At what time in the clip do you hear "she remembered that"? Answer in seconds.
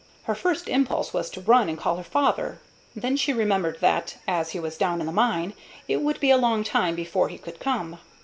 3.15-4.15